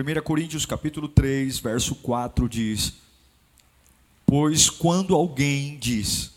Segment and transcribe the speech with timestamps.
[0.00, 2.94] 1 Coríntios capítulo 3, verso 4 diz:
[4.24, 6.32] Pois quando alguém diz,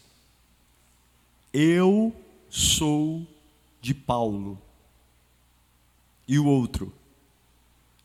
[1.53, 2.13] Eu
[2.49, 3.25] sou
[3.79, 4.61] de Paulo,
[6.27, 6.93] e o outro,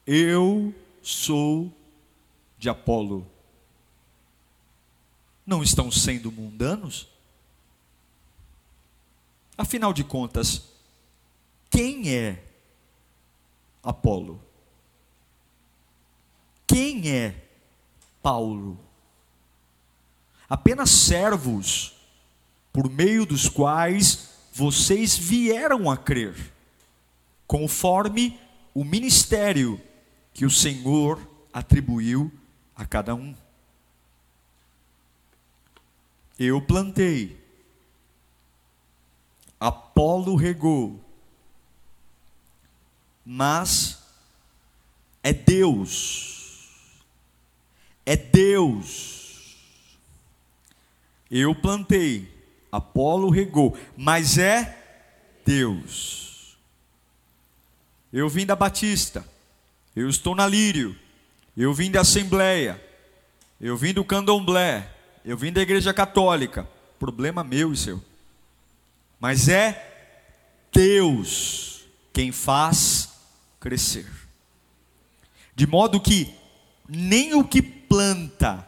[0.07, 1.73] Eu sou
[2.57, 3.27] de Apolo,
[5.45, 7.09] não estão sendo mundanos?
[9.57, 10.69] Afinal de contas,
[11.69, 12.45] quem é
[13.83, 14.48] Apolo?
[16.78, 17.34] Quem é
[18.23, 18.79] Paulo?
[20.48, 21.96] Apenas servos,
[22.73, 26.37] por meio dos quais vocês vieram a crer,
[27.48, 28.38] conforme
[28.73, 29.80] o ministério
[30.32, 31.20] que o Senhor
[31.52, 32.32] atribuiu
[32.76, 33.35] a cada um.
[36.38, 37.45] Eu plantei,
[39.59, 41.04] Apolo regou,
[43.26, 44.01] mas
[45.24, 46.38] é Deus
[48.09, 49.59] é Deus.
[51.30, 52.26] Eu plantei,
[52.73, 54.82] Apolo regou, mas é
[55.45, 56.56] Deus.
[58.10, 59.29] Eu vim da Batista,
[59.95, 60.96] eu estou na Lírio,
[61.54, 62.82] eu vim da Assembleia,
[63.60, 64.91] eu vim do Candomblé,
[65.22, 66.66] eu vim da Igreja Católica.
[66.98, 68.03] Problema meu e seu.
[69.20, 70.16] Mas é
[70.72, 73.10] Deus quem faz
[73.60, 74.10] crescer.
[75.54, 76.34] De modo que
[76.88, 78.67] nem o que planta,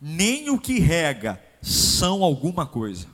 [0.00, 3.06] nem o que rega são alguma coisa.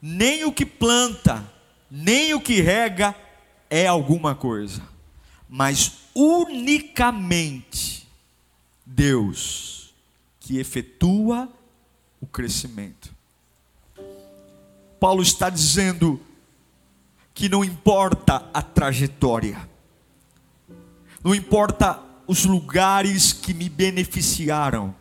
[0.00, 1.50] Nem o que planta,
[1.90, 3.14] nem o que rega
[3.70, 4.82] é alguma coisa.
[5.48, 8.08] Mas unicamente
[8.84, 9.94] Deus
[10.40, 11.48] que efetua
[12.20, 13.14] o crescimento.
[14.98, 16.20] Paulo está dizendo
[17.34, 19.68] que não importa a trajetória,
[21.24, 24.94] não importa os lugares que me beneficiaram,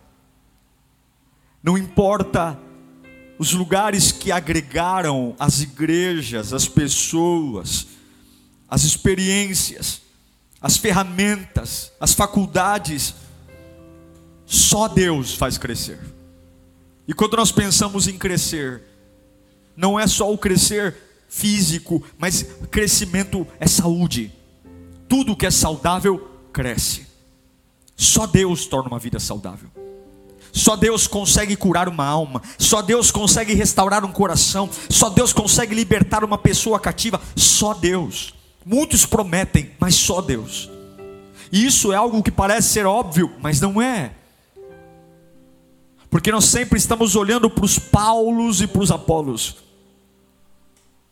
[1.64, 2.58] não importa
[3.38, 7.88] os lugares que agregaram as igrejas, as pessoas,
[8.70, 10.02] as experiências,
[10.62, 13.16] as ferramentas, as faculdades,
[14.46, 16.00] só Deus faz crescer.
[17.08, 18.84] E quando nós pensamos em crescer,
[19.76, 20.96] não é só o crescer
[21.28, 24.31] físico, mas crescimento é saúde.
[25.10, 27.11] Tudo que é saudável cresce.
[28.01, 29.69] Só Deus torna uma vida saudável.
[30.51, 32.41] Só Deus consegue curar uma alma.
[32.57, 34.67] Só Deus consegue restaurar um coração.
[34.89, 37.22] Só Deus consegue libertar uma pessoa cativa.
[37.35, 38.34] Só Deus.
[38.66, 40.67] Muitos prometem, mas só Deus.
[41.51, 44.16] E isso é algo que parece ser óbvio, mas não é.
[46.09, 49.57] Porque nós sempre estamos olhando para os Paulos e para os Apolos.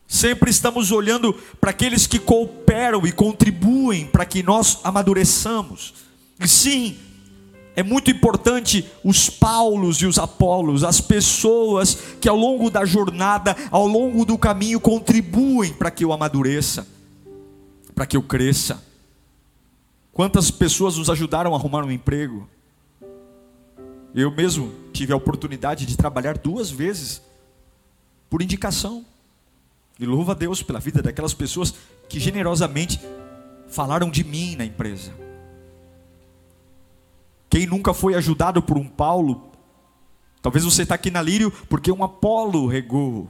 [0.08, 6.09] Sempre estamos olhando para aqueles que cooperam e contribuem para que nós amadureçamos.
[6.48, 6.98] Sim,
[7.76, 13.56] é muito importante os Paulos e os Apolos, as pessoas que ao longo da jornada,
[13.72, 16.86] ao longo do caminho, contribuem para que eu amadureça,
[17.96, 18.84] para que eu cresça.
[20.12, 22.50] Quantas pessoas nos ajudaram a arrumar um emprego?
[24.14, 27.22] Eu mesmo tive a oportunidade de trabalhar duas vezes
[28.30, 29.06] por indicação.
[29.98, 31.74] E louvo a Deus pela vida daquelas pessoas
[32.10, 33.00] que generosamente
[33.70, 35.29] falaram de mim na empresa.
[37.50, 39.52] Quem nunca foi ajudado por um Paulo?
[40.42, 43.28] Talvez você está aqui na Lírio porque um Apolo regou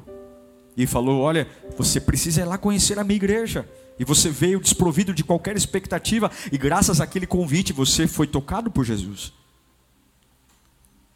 [0.76, 1.48] e falou: Olha,
[1.78, 3.68] você precisa ir lá conhecer a minha igreja.
[3.98, 8.86] E você veio desprovido de qualquer expectativa, e graças àquele convite você foi tocado por
[8.86, 9.34] Jesus.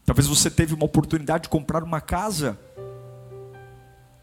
[0.06, 2.60] Talvez você teve uma oportunidade de comprar uma casa,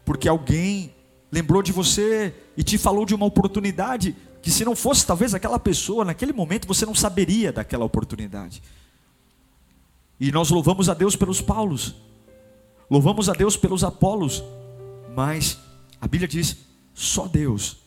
[0.05, 0.93] porque alguém
[1.31, 5.59] lembrou de você e te falou de uma oportunidade que se não fosse talvez aquela
[5.59, 8.61] pessoa, naquele momento você não saberia daquela oportunidade.
[10.19, 11.95] E nós louvamos a Deus pelos Paulos,
[12.89, 14.43] louvamos a Deus pelos Apolos,
[15.15, 15.59] mas
[15.99, 16.57] a Bíblia diz:
[16.93, 17.77] só Deus,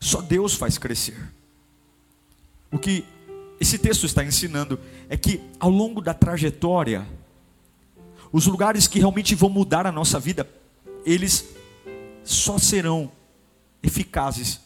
[0.00, 1.32] só Deus faz crescer.
[2.72, 3.04] O que
[3.60, 7.06] esse texto está ensinando é que ao longo da trajetória,
[8.32, 10.48] os lugares que realmente vão mudar a nossa vida,
[11.04, 11.44] eles
[12.24, 13.12] só serão
[13.82, 14.63] eficazes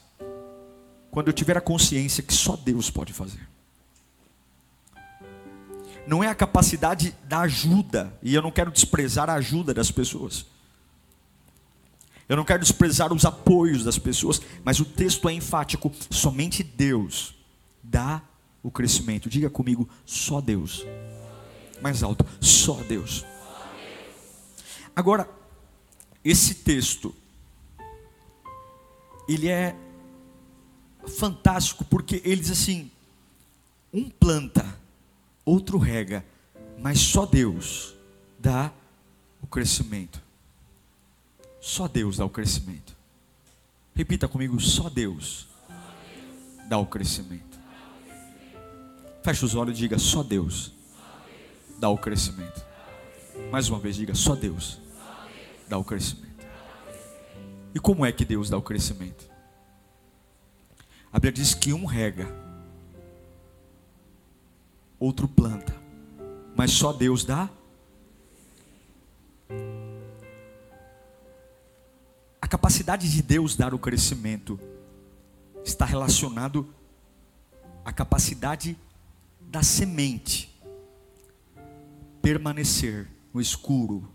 [1.11, 3.49] quando eu tiver a consciência que só Deus pode fazer.
[6.09, 10.47] não é a capacidade da ajuda, e eu não quero desprezar a ajuda das pessoas.
[12.27, 17.35] Eu não quero desprezar os apoios das pessoas, mas o texto é enfático: somente Deus
[17.83, 18.23] dá
[18.63, 19.29] o crescimento.
[19.29, 20.85] Diga comigo, só Deus.
[21.83, 23.25] Mais alto, só Deus.
[24.97, 25.29] Agora,
[26.25, 27.15] esse texto,
[29.29, 29.77] ele é
[31.09, 32.91] fantástico porque ele diz assim:
[33.93, 34.79] um planta,
[35.45, 36.25] outro rega,
[36.79, 37.95] mas só Deus
[38.39, 38.73] dá
[39.43, 40.23] o crescimento.
[41.61, 42.97] Só Deus dá o crescimento.
[43.95, 45.47] Repita comigo: só Deus
[46.69, 47.59] dá o crescimento.
[49.23, 50.73] Feche os olhos e diga: só Deus
[51.79, 52.65] dá o crescimento.
[53.51, 54.79] Mais uma vez, diga: só Deus
[55.69, 56.47] dá o crescimento.
[57.75, 59.28] E como é que Deus dá o crescimento?
[61.13, 62.27] A Bíblia diz que um rega,
[64.99, 65.75] outro planta,
[66.57, 67.49] mas só Deus dá
[72.49, 74.59] A capacidade de Deus dar o crescimento
[75.63, 76.67] está relacionado
[77.85, 78.75] à capacidade
[79.39, 80.59] da semente
[82.23, 84.11] permanecer no escuro.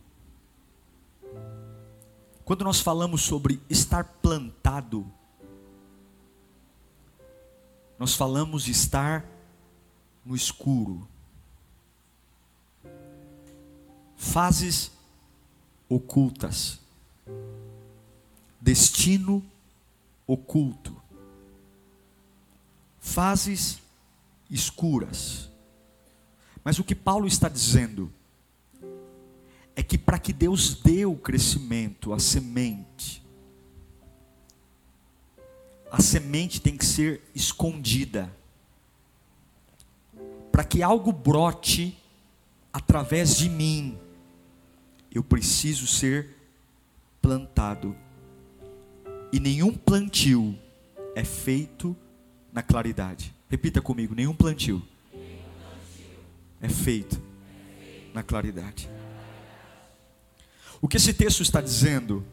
[2.44, 5.06] Quando nós falamos sobre estar plantado,
[8.04, 9.26] nós falamos de estar
[10.26, 11.08] no escuro.
[14.18, 14.92] Fases
[15.88, 16.82] ocultas
[18.60, 19.42] destino
[20.28, 20.94] oculto,
[23.00, 23.80] fases
[24.52, 25.50] escuras.
[26.62, 28.12] Mas o que Paulo está dizendo
[29.78, 33.23] é que para que Deus dê o crescimento, a semente,
[35.94, 38.36] a semente tem que ser escondida.
[40.52, 41.96] Para que algo brote
[42.74, 43.96] através de mim,
[45.14, 46.36] eu preciso ser
[47.22, 47.96] plantado.
[49.32, 50.58] E nenhum plantio
[51.16, 51.96] é feito
[52.52, 53.32] na claridade.
[53.48, 54.82] Repita comigo: nenhum plantio
[56.60, 57.22] é feito
[58.16, 58.90] na claridade.
[60.82, 62.26] O que esse texto está dizendo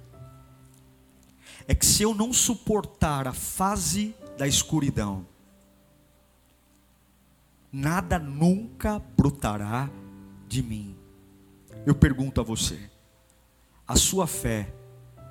[1.71, 5.25] é que se eu não suportar a fase da escuridão,
[7.73, 9.89] nada nunca brotará
[10.49, 10.97] de mim.
[11.87, 12.91] Eu pergunto a você:
[13.87, 14.75] a sua fé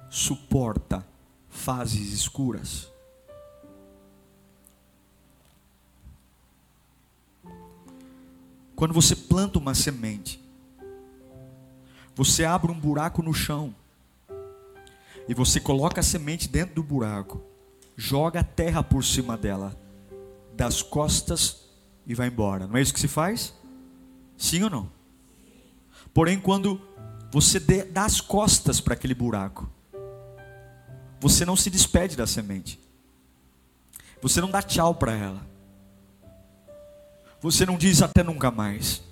[0.09, 1.05] suporta
[1.49, 2.89] fases escuras.
[8.77, 10.41] Quando você planta uma semente,
[12.15, 13.75] você abre um buraco no chão
[15.29, 17.39] e você coloca a semente dentro do buraco,
[17.95, 19.79] joga a terra por cima dela,
[20.55, 21.69] das costas
[22.07, 22.65] e vai embora.
[22.65, 23.53] Não é isso que se faz?
[24.35, 24.91] Sim ou não?
[26.15, 26.81] Porém, quando
[27.31, 29.69] você dá as costas para aquele buraco,
[31.19, 32.79] você não se despede da semente.
[34.23, 35.47] Você não dá tchau para ela.
[37.39, 39.03] Você não diz até nunca mais.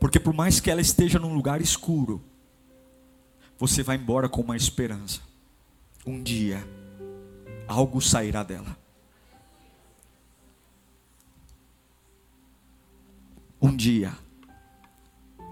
[0.00, 2.20] Porque por mais que ela esteja num lugar escuro,
[3.58, 5.20] você vai embora com uma esperança.
[6.04, 6.66] Um dia,
[7.68, 8.76] algo sairá dela.
[13.60, 14.16] Um dia,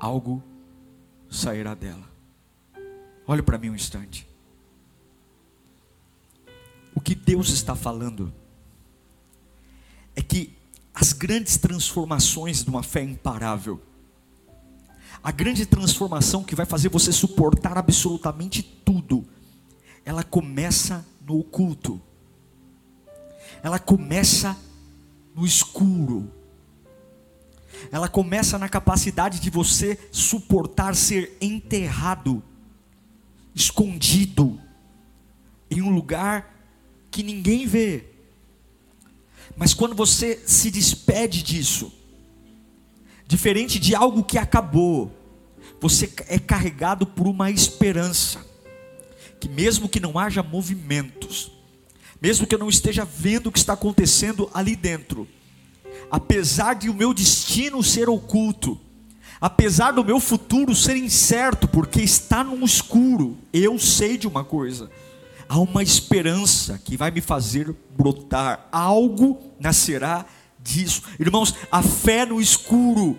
[0.01, 0.43] algo
[1.31, 2.11] sairá dela.
[3.27, 4.27] Olhe para mim um instante.
[6.93, 8.33] O que Deus está falando
[10.17, 10.53] é que
[10.93, 13.81] as grandes transformações de uma fé imparável,
[15.23, 19.27] a grande transformação que vai fazer você suportar absolutamente tudo,
[20.05, 22.01] ela começa no oculto,
[23.63, 24.57] ela começa
[25.35, 26.33] no escuro,
[27.93, 32.43] ela começa na capacidade de você suportar ser enterrado,
[33.55, 34.59] escondido,
[35.71, 36.55] em um lugar
[37.11, 38.07] que ninguém vê.
[39.57, 41.93] Mas quando você se despede disso,
[43.31, 45.09] diferente de algo que acabou,
[45.81, 48.45] você é carregado por uma esperança,
[49.39, 51.53] que mesmo que não haja movimentos,
[52.21, 55.29] mesmo que eu não esteja vendo o que está acontecendo ali dentro,
[56.11, 58.77] apesar de o meu destino ser oculto,
[59.41, 64.91] apesar do meu futuro ser incerto, porque está no escuro, eu sei de uma coisa
[65.51, 70.25] há uma esperança que vai me fazer brotar, algo nascerá
[70.63, 71.03] disso.
[71.19, 73.19] Irmãos, a fé no escuro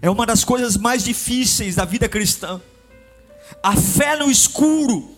[0.00, 2.60] é uma das coisas mais difíceis da vida cristã.
[3.62, 5.10] A fé no escuro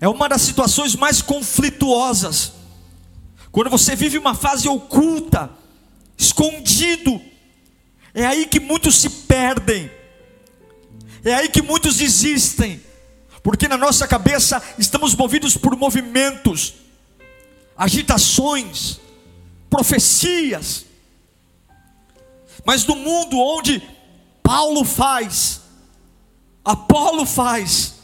[0.00, 2.52] é uma das situações mais conflituosas.
[3.50, 5.50] Quando você vive uma fase oculta,
[6.18, 7.20] escondido,
[8.16, 9.90] É aí que muitos se perdem.
[11.24, 12.80] É aí que muitos desistem.
[13.42, 16.74] Porque na nossa cabeça estamos movidos por movimentos,
[17.76, 19.00] agitações,
[19.74, 20.86] profecias.
[22.64, 23.82] Mas no mundo onde
[24.40, 25.62] Paulo faz,
[26.64, 27.94] Apolo faz,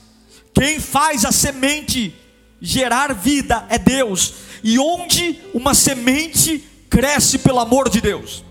[0.53, 2.13] quem faz a semente
[2.61, 4.35] gerar vida é Deus,
[4.65, 6.59] e onde uma semente
[6.91, 8.45] cresce pelo amor de Deus.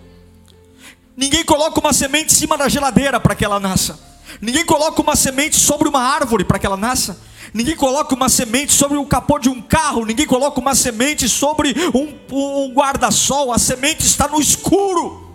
[1.15, 3.99] Ninguém coloca uma semente em cima da geladeira para que ela nasça.
[4.39, 7.19] Ninguém coloca uma semente sobre uma árvore para que ela nasça.
[7.53, 10.05] Ninguém coloca uma semente sobre o capô de um carro.
[10.05, 13.51] Ninguém coloca uma semente sobre um, um guarda-sol.
[13.51, 15.27] A semente está no escuro.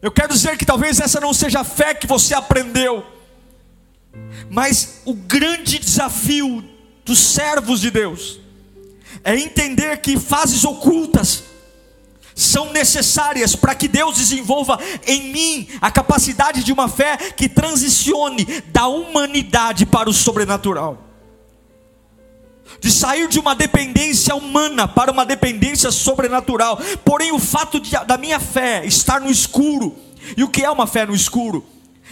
[0.00, 3.04] Eu quero dizer que talvez essa não seja a fé que você aprendeu.
[4.50, 6.64] Mas o grande desafio
[7.04, 8.40] dos servos de Deus
[9.22, 11.44] é entender que fases ocultas
[12.34, 18.44] são necessárias para que Deus desenvolva em mim a capacidade de uma fé que transicione
[18.72, 20.98] da humanidade para o sobrenatural.
[22.80, 26.78] De sair de uma dependência humana para uma dependência sobrenatural.
[27.04, 29.96] Porém, o fato de, da minha fé estar no escuro,
[30.36, 31.64] e o que é uma fé no escuro?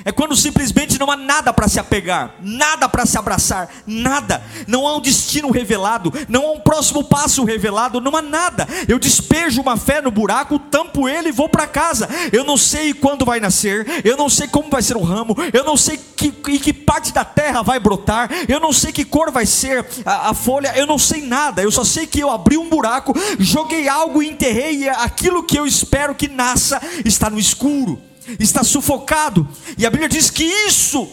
[0.04, 4.42] É quando simplesmente não há nada para se apegar, nada para se abraçar, nada.
[4.66, 8.66] Não há um destino revelado, não há um próximo passo revelado, não há nada.
[8.88, 12.08] Eu despejo uma fé no buraco, tampo ele e vou para casa.
[12.32, 15.62] Eu não sei quando vai nascer, eu não sei como vai ser o ramo, eu
[15.62, 19.30] não sei que, em que parte da terra vai brotar, eu não sei que cor
[19.30, 21.62] vai ser a, a folha, eu não sei nada.
[21.62, 25.58] Eu só sei que eu abri um buraco, joguei algo e enterrei, e aquilo que
[25.58, 31.08] eu espero que nasça está no escuro está sufocado, e a Bíblia diz que isso,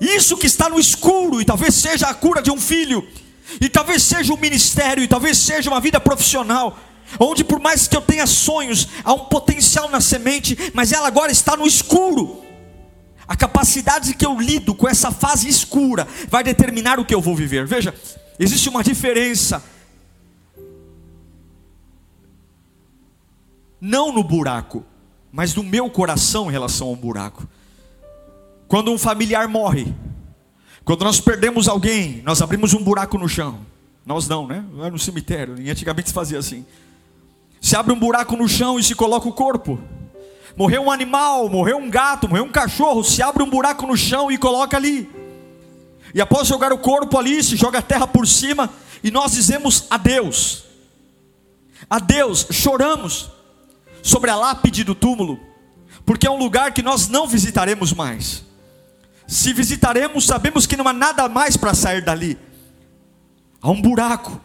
[0.00, 3.06] isso que está no escuro, e talvez seja a cura de um filho,
[3.60, 6.78] e talvez seja um ministério, e talvez seja uma vida profissional,
[7.18, 11.30] onde por mais que eu tenha sonhos, há um potencial na semente, mas ela agora
[11.30, 12.42] está no escuro.
[13.26, 17.34] A capacidade que eu lido com essa fase escura vai determinar o que eu vou
[17.34, 17.66] viver.
[17.66, 17.94] Veja,
[18.38, 19.64] existe uma diferença.
[23.80, 24.84] Não no buraco,
[25.34, 27.44] mas no meu coração em relação ao buraco.
[28.68, 29.92] Quando um familiar morre,
[30.84, 33.58] quando nós perdemos alguém, nós abrimos um buraco no chão.
[34.06, 34.64] Nós não, né?
[34.72, 36.64] Não é no cemitério, antigamente se fazia assim.
[37.60, 39.76] Se abre um buraco no chão e se coloca o corpo.
[40.56, 44.30] Morreu um animal, morreu um gato, morreu um cachorro, se abre um buraco no chão
[44.30, 45.10] e coloca ali.
[46.14, 48.70] E após jogar o corpo ali, se joga a terra por cima
[49.02, 50.62] e nós dizemos adeus.
[51.90, 53.33] Adeus, choramos
[54.04, 55.40] sobre a lápide do túmulo,
[56.04, 58.44] porque é um lugar que nós não visitaremos mais.
[59.26, 62.38] Se visitaremos, sabemos que não há nada mais para sair dali.
[63.62, 64.38] Há um buraco,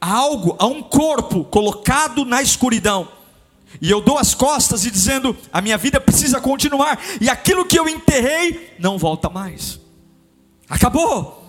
[0.00, 3.08] há algo, há um corpo colocado na escuridão.
[3.80, 7.78] E eu dou as costas e dizendo: a minha vida precisa continuar, e aquilo que
[7.78, 9.78] eu enterrei não volta mais.
[10.68, 11.44] Acabou.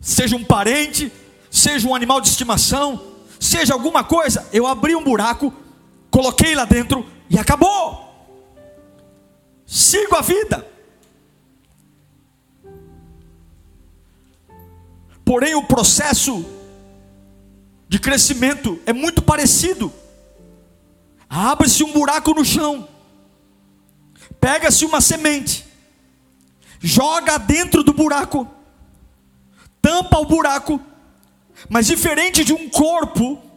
[0.00, 1.12] Seja um parente,
[1.52, 3.00] seja um animal de estimação,
[3.38, 5.54] seja alguma coisa, eu abri um buraco
[6.18, 8.12] coloquei lá dentro e acabou.
[9.64, 10.66] Sigo a vida.
[15.24, 16.44] Porém, o processo
[17.88, 19.92] de crescimento é muito parecido.
[21.30, 22.88] Abre-se um buraco no chão,
[24.40, 25.64] pega-se uma semente,
[26.80, 28.48] joga dentro do buraco,
[29.80, 30.80] tampa o buraco,
[31.68, 33.47] mas diferente de um corpo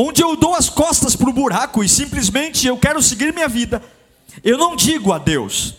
[0.00, 3.82] onde eu dou as costas para o buraco e simplesmente eu quero seguir minha vida,
[4.44, 5.74] eu não digo adeus,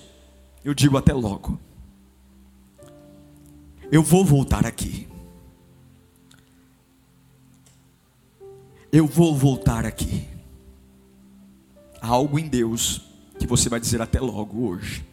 [0.61, 1.57] eu digo até logo.
[3.89, 5.07] Eu vou voltar aqui.
[8.91, 10.27] Eu vou voltar aqui.
[12.01, 13.01] Há algo em Deus
[13.39, 15.05] que você vai dizer até logo hoje.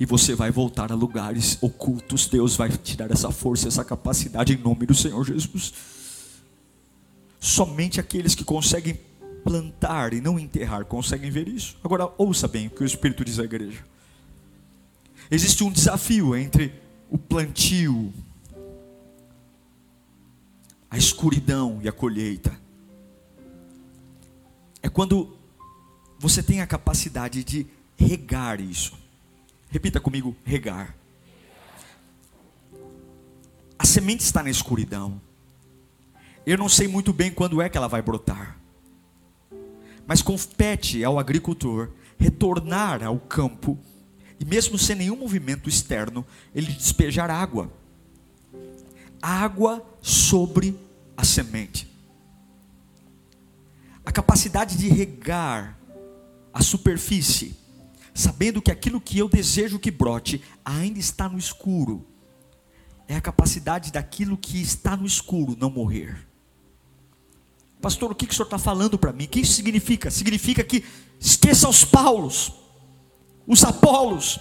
[0.00, 2.26] E você vai voltar a lugares ocultos.
[2.26, 5.72] Deus vai te dar essa força, essa capacidade em nome do Senhor Jesus.
[7.42, 9.00] Somente aqueles que conseguem
[9.42, 11.76] plantar e não enterrar conseguem ver isso.
[11.82, 13.84] Agora, ouça bem o que o Espírito diz à igreja.
[15.28, 16.72] Existe um desafio entre
[17.10, 18.14] o plantio,
[20.88, 22.56] a escuridão e a colheita.
[24.80, 25.36] É quando
[26.20, 28.96] você tem a capacidade de regar isso.
[29.68, 30.96] Repita comigo: regar.
[33.76, 35.20] A semente está na escuridão.
[36.44, 38.58] Eu não sei muito bem quando é que ela vai brotar.
[40.06, 43.78] Mas compete ao agricultor retornar ao campo
[44.38, 47.72] e, mesmo sem nenhum movimento externo, ele despejar água.
[49.20, 50.76] Água sobre
[51.16, 51.90] a semente.
[54.04, 55.78] a capacidade de regar
[56.52, 57.56] a superfície,
[58.12, 62.04] sabendo que aquilo que eu desejo que brote ainda está no escuro,
[63.06, 66.31] é a capacidade daquilo que está no escuro não morrer.
[67.82, 69.24] Pastor, o que, que o senhor está falando para mim?
[69.24, 70.08] O que isso significa?
[70.08, 70.84] Significa que
[71.20, 72.52] esqueça os Paulos,
[73.44, 74.38] os Apolos,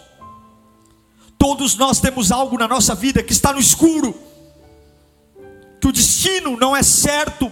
[1.40, 4.14] todos nós temos algo na nossa vida que está no escuro,
[5.82, 7.52] que o destino não é certo,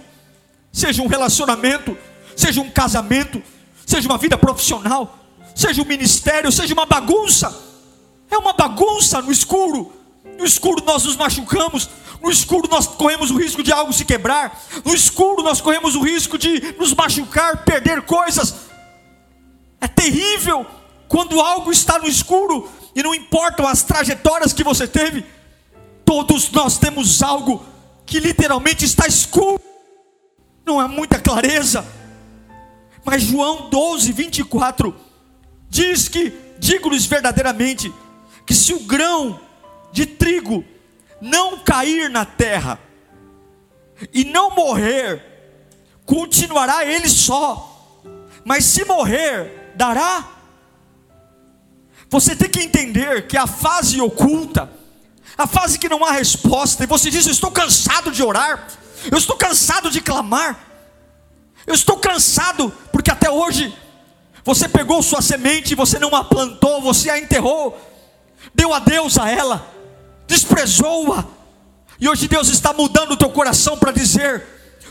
[0.72, 1.98] seja um relacionamento,
[2.36, 3.42] seja um casamento,
[3.84, 5.18] seja uma vida profissional,
[5.56, 7.52] seja um ministério, seja uma bagunça.
[8.30, 9.92] É uma bagunça no escuro.
[10.38, 11.90] No escuro nós nos machucamos,
[12.22, 16.02] no escuro nós corremos o risco de algo se quebrar, no escuro nós corremos o
[16.02, 18.54] risco de nos machucar, perder coisas.
[19.80, 20.66] É terrível
[21.08, 25.24] quando algo está no escuro e não importam as trajetórias que você teve,
[26.04, 27.64] todos nós temos algo
[28.04, 29.60] que literalmente está escuro,
[30.66, 31.86] não há muita clareza.
[33.04, 34.94] Mas João 12, 24
[35.68, 37.92] diz que, digo-lhes verdadeiramente,
[38.44, 39.40] que se o grão
[39.92, 40.64] de trigo
[41.20, 42.78] não cair na terra
[44.12, 45.22] e não morrer,
[46.06, 48.00] continuará ele só,
[48.44, 50.26] mas se morrer, dará.
[52.08, 54.70] Você tem que entender que a fase oculta,
[55.36, 58.66] a fase que não há resposta, e você diz: Eu estou cansado de orar,
[59.10, 60.58] eu estou cansado de clamar,
[61.66, 63.72] eu estou cansado, porque até hoje
[64.44, 67.78] você pegou sua semente, você não a plantou, você a enterrou,
[68.54, 69.79] deu adeus a ela,
[70.30, 71.24] desprezou-a,
[72.00, 74.46] e hoje Deus está mudando o teu coração para dizer: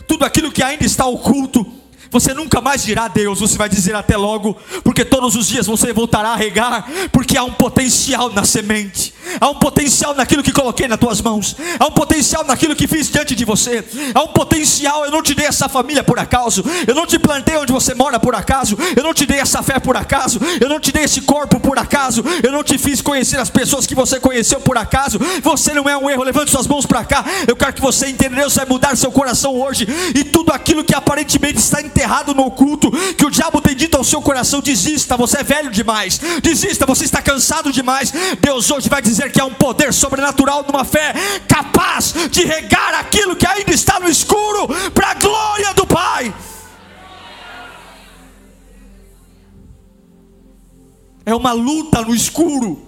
[0.05, 1.65] tudo aquilo que ainda está oculto,
[2.12, 5.94] você nunca mais dirá Deus, você vai dizer até logo, porque todos os dias você
[5.94, 10.88] voltará a regar, porque há um potencial na semente, há um potencial naquilo que coloquei
[10.88, 15.06] nas tuas mãos, há um potencial naquilo que fiz diante de você, há um potencial.
[15.06, 18.19] Eu não te dei essa família por acaso, eu não te plantei onde você mora
[18.19, 21.22] por acaso, eu não te dei essa fé por acaso, eu não te dei esse
[21.22, 25.19] corpo por acaso, eu não te fiz conhecer as pessoas que você conheceu por acaso.
[25.43, 27.24] Você não é um erro, levante suas mãos para cá.
[27.48, 30.95] Eu quero que você entenda, Deus vai mudar seu coração hoje, e tudo aquilo que
[30.95, 35.39] aparentemente está enterrado no oculto, que o diabo tem dito ao seu coração: desista, você
[35.39, 38.13] é velho demais, desista, você está cansado demais.
[38.39, 41.13] Deus hoje vai dizer que há um poder sobrenatural numa fé
[41.47, 46.33] capaz de regar aquilo que ainda está no escuro, para a glória do Pai.
[51.25, 52.88] É uma luta no escuro,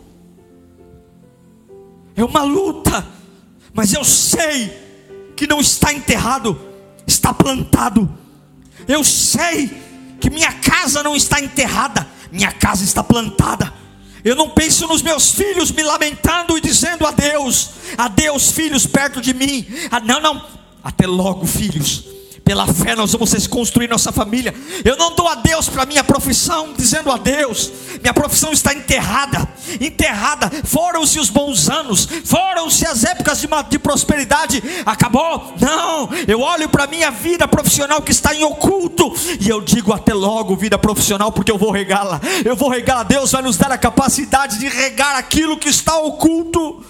[2.15, 3.06] é uma luta,
[3.74, 4.71] mas eu sei
[5.36, 6.60] que não está enterrado,
[7.06, 8.21] está plantado
[8.88, 9.70] eu sei
[10.20, 13.74] que minha casa não está enterrada, minha casa está plantada.
[14.24, 19.34] Eu não penso nos meus filhos me lamentando e dizendo adeus, adeus, filhos, perto de
[19.34, 19.65] mim.
[19.89, 20.46] Ah, não, não,
[20.84, 22.06] até logo, filhos.
[22.52, 24.54] Pela fé nós vamos construir nossa família.
[24.84, 27.72] Eu não dou adeus para minha profissão, dizendo adeus.
[28.02, 29.48] Minha profissão está enterrada,
[29.80, 30.52] enterrada.
[30.66, 34.62] Foram-se os bons anos, foram-se as épocas de, uma, de prosperidade.
[34.86, 35.54] Acabou?
[35.62, 36.10] Não.
[36.28, 40.54] Eu olho para minha vida profissional que está em oculto e eu digo até logo
[40.58, 42.20] vida profissional, porque eu vou regá-la.
[42.44, 43.04] Eu vou regá-la.
[43.04, 46.84] Deus vai nos dar a capacidade de regar aquilo que está oculto.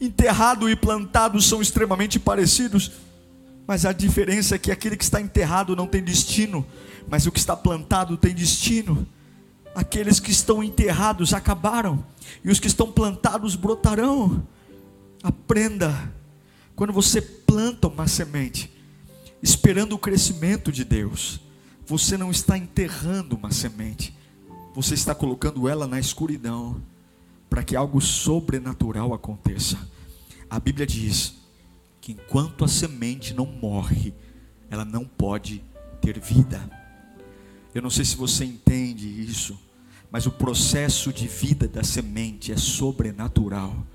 [0.00, 2.90] Enterrado e plantado são extremamente parecidos.
[3.70, 6.66] Mas a diferença é que aquele que está enterrado não tem destino,
[7.08, 9.06] mas o que está plantado tem destino.
[9.76, 12.04] Aqueles que estão enterrados acabaram,
[12.42, 14.44] e os que estão plantados brotarão.
[15.22, 16.12] Aprenda,
[16.74, 18.72] quando você planta uma semente,
[19.40, 21.40] esperando o crescimento de Deus,
[21.86, 24.18] você não está enterrando uma semente,
[24.74, 26.82] você está colocando ela na escuridão,
[27.48, 29.78] para que algo sobrenatural aconteça.
[30.50, 31.39] A Bíblia diz:
[32.00, 34.14] que enquanto a semente não morre,
[34.70, 35.62] ela não pode
[36.00, 36.60] ter vida.
[37.74, 39.58] Eu não sei se você entende isso,
[40.10, 43.86] mas o processo de vida da semente é sobrenatural,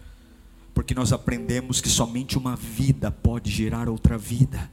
[0.74, 4.70] porque nós aprendemos que somente uma vida pode gerar outra vida.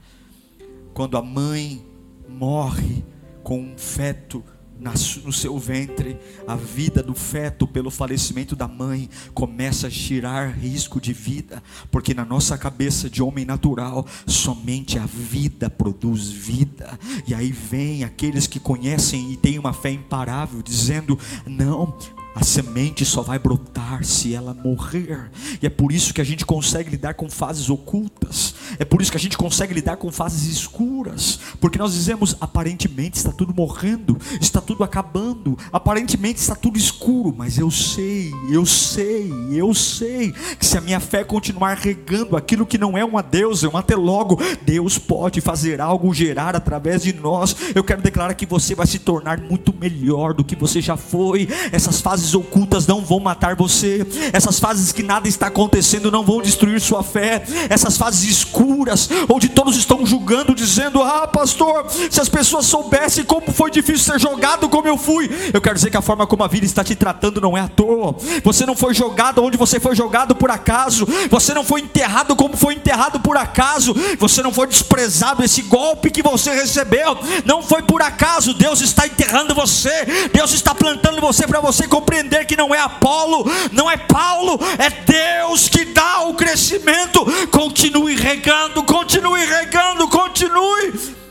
[0.95, 1.85] Quando a mãe
[2.29, 3.05] morre
[3.42, 4.45] com um feto,
[4.83, 6.16] no seu ventre,
[6.47, 12.12] a vida do feto, pelo falecimento da mãe, começa a girar risco de vida, porque
[12.12, 18.47] na nossa cabeça de homem natural, somente a vida produz vida, e aí vem aqueles
[18.47, 21.97] que conhecem e têm uma fé imparável, dizendo: não,
[22.35, 25.31] a semente só vai brotar se ela morrer.
[25.61, 28.55] E é por isso que a gente consegue lidar com fases ocultas.
[28.79, 33.18] É por isso que a gente consegue lidar com fases escuras, porque nós dizemos aparentemente
[33.18, 39.31] está tudo morrendo, está tudo acabando, aparentemente está tudo escuro, mas eu sei, eu sei,
[39.51, 43.62] eu sei que se a minha fé continuar regando aquilo que não é uma Deus,
[43.62, 47.55] é um até logo, Deus pode fazer algo gerar através de nós.
[47.75, 51.49] Eu quero declarar que você vai se tornar muito melhor do que você já foi.
[51.71, 56.40] Essas fases ocultas não vão matar você, essas fases que nada está acontecendo não vão
[56.40, 62.28] destruir sua fé, essas fases escuras, onde todos estão julgando, dizendo: Ah, pastor, se as
[62.28, 66.02] pessoas soubessem como foi difícil ser jogado como eu fui, eu quero dizer que a
[66.02, 68.16] forma como a vida está te tratando não é à toa.
[68.42, 72.56] Você não foi jogado onde você foi jogado por acaso, você não foi enterrado como
[72.56, 75.44] foi enterrado por acaso, você não foi desprezado.
[75.44, 78.54] Esse golpe que você recebeu não foi por acaso.
[78.54, 83.44] Deus está enterrando você, Deus está plantando você para você compreender que não é Apolo,
[83.72, 87.25] não é Paulo, é Deus que dá o crescimento.
[87.51, 91.21] Continue regando, continue regando, continue.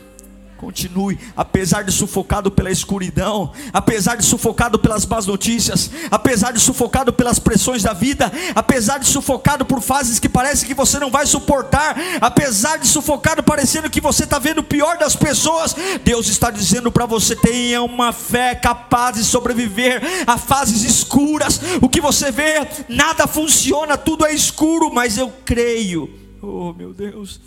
[0.61, 7.11] Continue, apesar de sufocado pela escuridão, apesar de sufocado pelas más notícias, apesar de sufocado
[7.11, 11.25] pelas pressões da vida, apesar de sufocado por fases que parece que você não vai
[11.25, 16.51] suportar, apesar de sufocado parecendo que você está vendo o pior das pessoas, Deus está
[16.51, 21.59] dizendo para você: tenha uma fé capaz de sobreviver a fases escuras.
[21.81, 26.07] O que você vê, nada funciona, tudo é escuro, mas eu creio.
[26.39, 27.41] Oh meu Deus,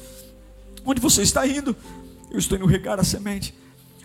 [0.84, 1.76] onde você está indo?
[2.30, 3.54] Eu estou indo regar a semente.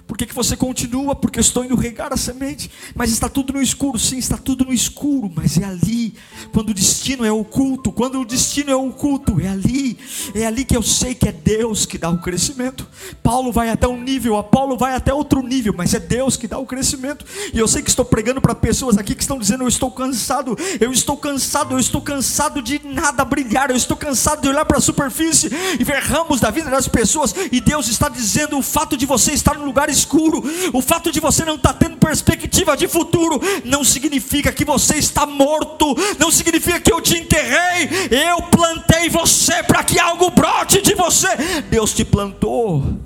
[0.09, 1.13] Por que, que você continua?
[1.13, 2.71] Porque eu estou indo regar a semente.
[2.95, 5.31] Mas está tudo no escuro, sim, está tudo no escuro.
[5.35, 6.15] Mas é ali,
[6.51, 9.99] quando o destino é oculto, quando o destino é oculto, é ali,
[10.33, 12.87] é ali que eu sei que é Deus que dá o crescimento.
[13.21, 16.57] Paulo vai até um nível, Apolo vai até outro nível, mas é Deus que dá
[16.57, 17.23] o crescimento.
[17.53, 20.57] E eu sei que estou pregando para pessoas aqui que estão dizendo: Eu estou cansado,
[20.79, 24.79] eu estou cansado, eu estou cansado de nada brilhar, eu estou cansado de olhar para
[24.79, 27.35] a superfície e ver ramos da vida das pessoas.
[27.51, 31.19] E Deus está dizendo: O fato de você estar no lugar escuro, o fato de
[31.19, 36.31] você não estar tá tendo perspectiva de futuro, não significa que você está morto, não
[36.31, 41.27] significa que eu te enterrei, eu plantei você para que algo brote de você.
[41.69, 42.99] Deus te plantou,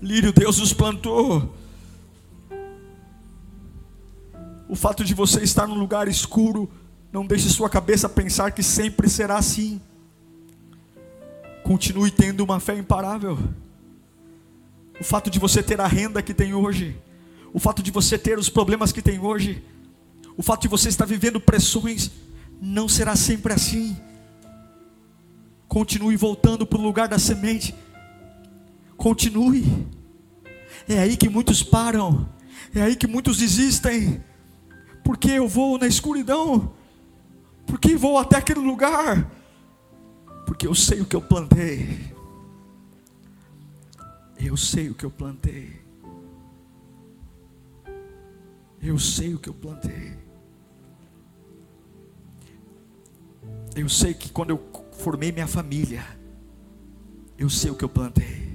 [0.00, 1.54] Lírio, Deus nos plantou.
[4.68, 6.70] O fato de você estar num lugar escuro,
[7.12, 9.80] não deixe sua cabeça pensar que sempre será assim.
[11.64, 13.38] Continue tendo uma fé imparável.
[15.00, 16.96] O fato de você ter a renda que tem hoje,
[17.52, 19.64] o fato de você ter os problemas que tem hoje,
[20.36, 22.10] o fato de você estar vivendo pressões,
[22.60, 23.96] não será sempre assim.
[25.68, 27.74] Continue voltando para o lugar da semente.
[28.96, 29.86] Continue.
[30.88, 32.28] É aí que muitos param.
[32.74, 34.22] É aí que muitos desistem.
[35.04, 36.72] Porque eu vou na escuridão.
[37.66, 39.30] Porque vou até aquele lugar.
[40.46, 42.12] Porque eu sei o que eu plantei.
[44.38, 45.80] Eu sei o que eu plantei.
[48.80, 50.16] Eu sei o que eu plantei.
[53.74, 56.04] Eu sei que quando eu formei minha família,
[57.36, 58.48] eu sei o que eu plantei.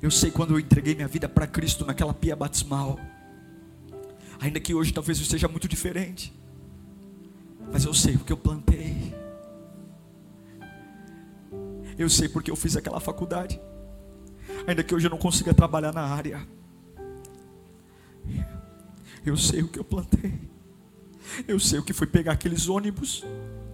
[0.00, 2.98] Eu sei quando eu entreguei minha vida para Cristo naquela pia batismal.
[4.40, 6.32] Ainda que hoje talvez eu esteja muito diferente.
[7.72, 8.85] Mas eu sei o que eu plantei.
[11.98, 13.60] Eu sei porque eu fiz aquela faculdade.
[14.66, 16.46] Ainda que hoje eu não consiga trabalhar na área.
[19.24, 20.38] Eu sei o que eu plantei.
[21.48, 23.24] Eu sei o que foi pegar aqueles ônibus.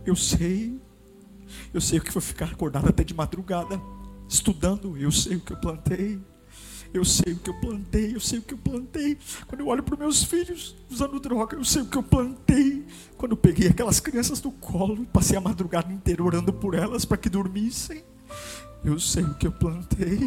[0.06, 0.80] Eu sei.
[1.72, 3.80] Eu sei o que foi ficar acordado até de madrugada,
[4.28, 4.96] estudando.
[4.96, 6.20] Eu sei o que eu plantei.
[6.94, 9.16] Eu sei o que eu plantei, eu sei o que eu plantei.
[9.46, 12.84] Quando eu olho para meus filhos usando droga, eu sei o que eu plantei.
[13.16, 17.16] Quando eu peguei aquelas crianças no colo passei a madrugada inteira orando por elas para
[17.16, 18.04] que dormissem.
[18.84, 20.20] Eu sei o que eu plantei.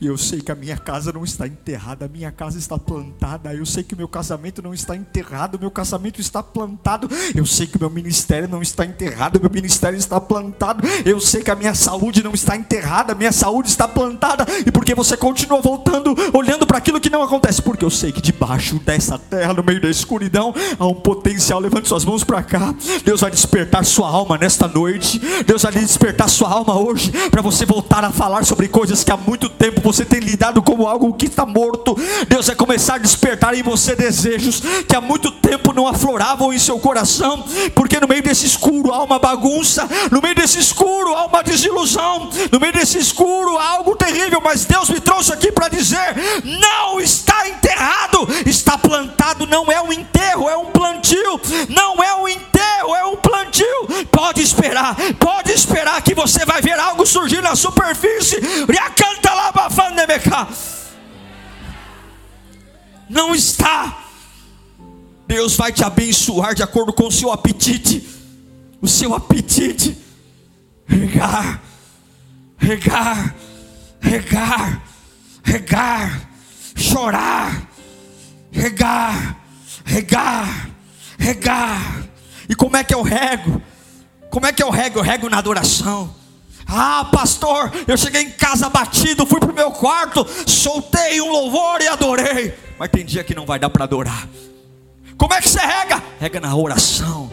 [0.00, 3.54] E eu sei que a minha casa não está enterrada, a minha casa está plantada.
[3.54, 7.08] Eu sei que o meu casamento não está enterrado, o meu casamento está plantado.
[7.34, 10.86] Eu sei que o meu ministério não está enterrado, o meu ministério está plantado.
[11.04, 14.46] Eu sei que a minha saúde não está enterrada, a minha saúde está plantada.
[14.64, 17.60] E porque você continua voltando, olhando para aquilo que não acontece?
[17.60, 21.60] Porque eu sei que debaixo dessa terra, no meio da escuridão, há um potencial.
[21.60, 22.74] Levante suas mãos para cá.
[23.04, 25.20] Deus vai despertar sua alma nesta noite.
[25.46, 29.16] Deus vai despertar sua alma hoje para você voltar a falar sobre coisas que há
[29.16, 31.96] muito tempo tempo você tem lidado como algo que está morto,
[32.28, 36.58] Deus vai começar a despertar em você desejos que há muito tempo não afloravam em
[36.58, 41.26] seu coração, porque no meio desse escuro há uma bagunça, no meio desse escuro há
[41.26, 45.68] uma desilusão, no meio desse escuro há algo terrível, mas Deus me trouxe aqui para
[45.68, 52.14] dizer: não está enterrado, está plantado, não é um enterro, é um plantio, não é
[52.14, 53.66] um enterro, é um plantio
[54.10, 58.40] Pode esperar, pode esperar que você vai ver algo surgir na superfície.
[63.08, 64.04] Não está.
[65.26, 68.06] Deus vai te abençoar de acordo com o seu apetite.
[68.80, 69.96] O seu apetite.
[70.86, 71.62] Regar,
[72.58, 73.34] regar,
[74.00, 74.82] regar,
[75.42, 76.30] regar,
[76.76, 77.68] chorar,
[78.52, 79.36] regar,
[79.84, 80.70] regar,
[81.18, 82.04] regar.
[82.48, 83.60] E como é que eu rego?
[84.30, 85.00] Como é que eu rego?
[85.00, 86.14] Eu rego na adoração.
[86.66, 91.80] Ah, pastor, eu cheguei em casa batido, fui para o meu quarto, soltei um louvor
[91.80, 92.54] e adorei.
[92.78, 94.28] Mas tem dia que não vai dar para adorar.
[95.16, 96.02] Como é que você rega?
[96.18, 97.30] Rega na oração.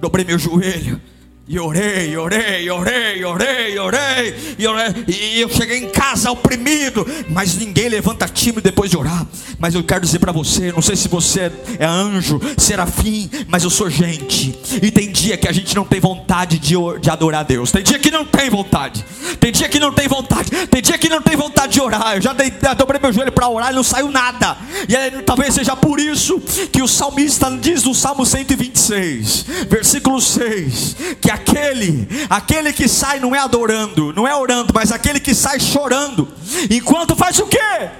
[0.00, 1.00] Dobrei meu joelho
[1.46, 7.56] e orei, orei, orei, orei, orei, e orei, e eu cheguei em casa oprimido, mas
[7.56, 9.26] ninguém levanta time depois de orar.
[9.58, 13.70] Mas eu quero dizer para você, não sei se você é anjo, serafim, mas eu
[13.70, 14.58] sou gente.
[14.82, 17.70] E tem dia que a gente não tem vontade de, de adorar a Deus.
[17.70, 19.04] Tem dia que não tem vontade.
[19.38, 20.50] Tem dia que não tem vontade.
[20.66, 22.16] Tem dia que não tem vontade de orar.
[22.16, 24.56] Eu já dei, dobrei meu joelho para orar e não saiu nada.
[24.88, 26.40] E aí, talvez seja por isso
[26.72, 33.34] que o salmista diz no Salmo 126, versículo 6, que aquele, aquele que sai não
[33.34, 36.32] é adorando, não é orando, mas aquele que sai chorando,
[36.70, 37.90] enquanto faz o quê?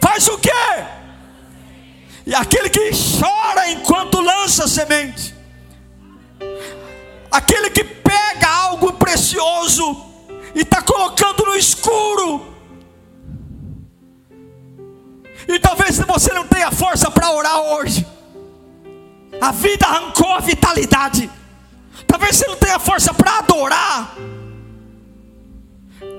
[0.00, 0.50] Faz o quê?
[2.26, 5.34] E aquele que chora enquanto lança semente,
[7.30, 10.04] aquele que pega algo precioso
[10.54, 12.54] e está colocando no escuro.
[15.46, 18.06] E talvez você não tenha força para orar hoje.
[19.38, 21.30] A vida arrancou a vitalidade.
[22.14, 24.14] Talvez você não tenha força para adorar.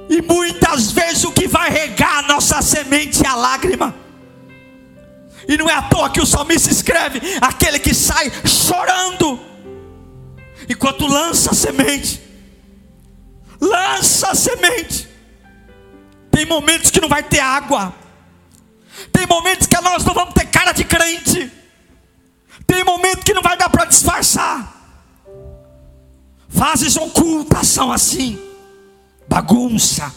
[0.09, 3.95] E muitas vezes o que vai regar a nossa semente é a lágrima.
[5.47, 9.39] E não é à toa que o salmista escreve: aquele que sai chorando,
[10.67, 12.21] enquanto lança a semente,
[13.61, 15.07] lança a semente.
[16.29, 17.95] Tem momentos que não vai ter água,
[19.13, 21.49] tem momentos que nós não vamos ter cara de crente,
[22.67, 24.74] tem momentos que não vai dar para disfarçar.
[26.49, 28.39] Fases ocultas são assim,
[29.27, 30.11] bagunça.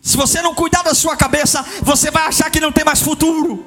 [0.00, 3.64] Se você não cuidar da sua cabeça, você vai achar que não tem mais futuro.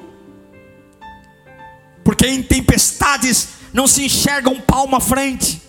[2.04, 5.62] Porque em tempestades não se enxerga um palmo à frente.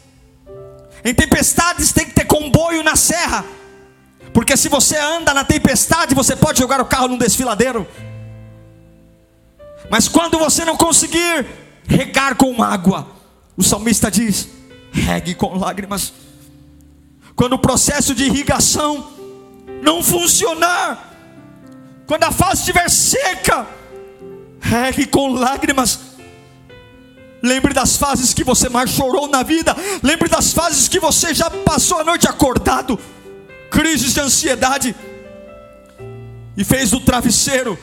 [1.04, 3.46] Em tempestades tem que ter comboio na serra.
[4.34, 7.88] Porque se você anda na tempestade, você pode jogar o carro num desfiladeiro.
[9.90, 11.46] Mas quando você não conseguir
[11.88, 13.08] regar com água,
[13.56, 14.50] o salmista diz:
[14.92, 16.14] regue com lágrimas.
[17.36, 19.12] Quando o processo de irrigação
[19.82, 21.14] não funcionar,
[22.08, 23.68] quando a fase estiver seca,
[24.60, 26.00] regue com lágrimas.
[27.44, 29.76] Lembre das fases que você mais chorou na vida.
[30.02, 33.00] Lembre das fases que você já passou a noite acordado,
[33.70, 34.96] crises de ansiedade,
[36.56, 37.78] e fez do travesseiro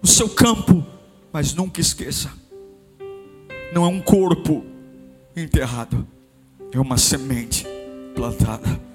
[0.00, 0.84] o seu campo.
[1.32, 2.30] Mas nunca esqueça:
[3.72, 4.64] não é um corpo
[5.40, 6.06] enterrado,
[6.72, 7.66] é uma semente
[8.14, 8.90] plantada.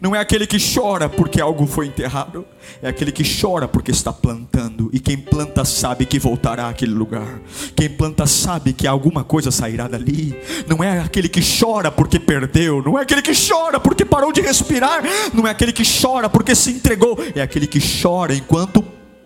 [0.00, 2.44] Não é aquele que chora porque algo foi enterrado,
[2.82, 4.90] é aquele que chora porque está plantando.
[4.92, 7.40] E quem planta sabe que voltará àquele lugar.
[7.76, 10.34] Quem planta sabe que alguma coisa sairá dali.
[10.66, 14.40] Não é aquele que chora porque perdeu, não é aquele que chora porque parou de
[14.40, 18.82] respirar, não é aquele que chora porque se entregou, é aquele que chora enquanto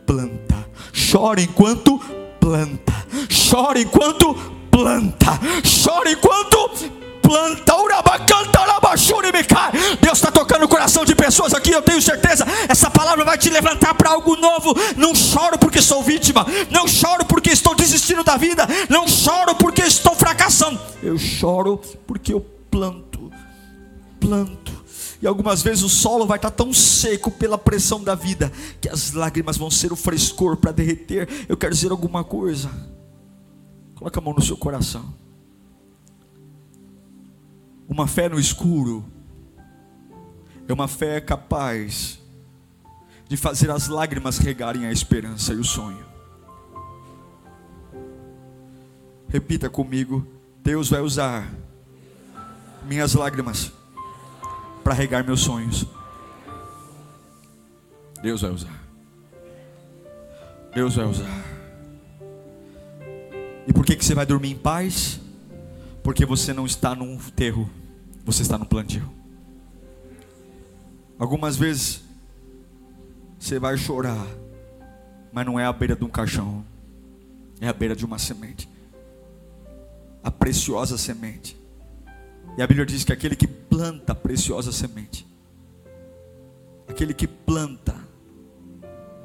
[0.06, 0.56] planta.
[1.12, 1.98] Chora enquanto
[2.40, 2.92] planta.
[3.50, 5.40] Chora enquanto planta.
[5.84, 6.70] Chora enquanto
[7.20, 7.68] planta.
[10.00, 12.46] Deus está tocando o coração de pessoas aqui, eu tenho certeza.
[12.68, 14.74] Essa palavra vai te levantar para algo novo.
[14.96, 16.46] Não choro porque sou vítima.
[16.70, 18.66] Não choro porque estou desistindo da vida.
[18.88, 20.80] Não choro porque estou fracassando.
[21.02, 23.30] Eu choro porque eu planto.
[24.20, 24.72] Planto.
[25.20, 29.12] E algumas vezes o solo vai estar tão seco pela pressão da vida que as
[29.12, 31.28] lágrimas vão ser o frescor para derreter.
[31.48, 32.70] Eu quero dizer alguma coisa.
[33.98, 35.12] Coloca a mão no seu coração.
[37.88, 39.04] Uma fé no escuro
[40.68, 42.20] é uma fé capaz
[43.26, 46.06] de fazer as lágrimas regarem a esperança e o sonho.
[49.28, 50.24] Repita comigo:
[50.62, 51.52] Deus vai usar
[52.84, 53.72] minhas lágrimas
[54.84, 55.84] para regar meus sonhos.
[58.22, 58.80] Deus vai usar.
[60.72, 61.47] Deus vai usar.
[63.68, 65.20] E por que, que você vai dormir em paz?
[66.02, 67.68] Porque você não está num enterro,
[68.24, 69.06] você está no plantio.
[71.18, 72.02] Algumas vezes
[73.38, 74.26] você vai chorar,
[75.30, 76.64] mas não é à beira de um caixão,
[77.60, 78.66] é à beira de uma semente.
[80.24, 81.54] A preciosa semente.
[82.56, 85.26] E a Bíblia diz que aquele que planta a preciosa semente,
[86.88, 87.94] aquele que planta,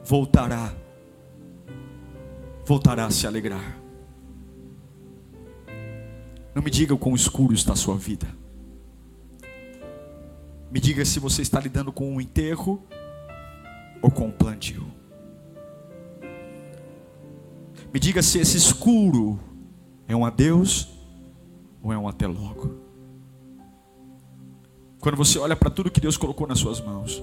[0.04, 0.76] voltará,
[2.66, 3.83] voltará a se alegrar.
[6.54, 8.28] Não me diga o quão escuro está a sua vida.
[10.72, 12.82] Me diga se você está lidando com um enterro
[14.02, 14.86] ou com um plantio.
[17.94, 19.40] Me diga se esse escuro
[20.08, 20.90] é um adeus
[21.82, 22.76] ou é um até logo.
[25.00, 27.22] Quando você olha para tudo que Deus colocou nas suas mãos,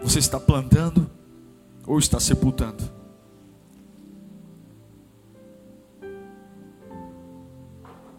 [0.00, 1.10] você está plantando
[1.86, 2.95] ou está sepultando?